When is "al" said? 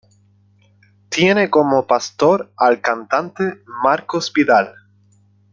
2.57-2.81